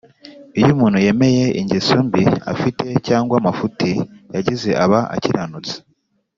iyo 0.59 0.69
umuntu 0.75 0.97
yemeye 1.05 1.43
ingeso 1.59 1.95
mbi 2.07 2.23
afite 2.53 2.85
cyangwa 3.07 3.33
amafuti 3.41 3.89
yagize 4.35 4.69
aba 4.83 4.99
akiranutse 5.15 5.73